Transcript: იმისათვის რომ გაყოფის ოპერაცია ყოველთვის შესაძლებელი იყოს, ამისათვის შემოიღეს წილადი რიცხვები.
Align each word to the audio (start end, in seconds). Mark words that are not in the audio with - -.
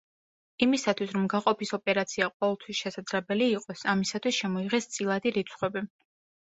იმისათვის 0.65 1.13
რომ 1.17 1.27
გაყოფის 1.33 1.75
ოპერაცია 1.79 2.31
ყოველთვის 2.33 2.81
შესაძლებელი 2.87 3.51
იყოს, 3.61 3.85
ამისათვის 3.95 4.43
შემოიღეს 4.43 4.95
წილადი 4.97 5.37
რიცხვები. 5.41 5.91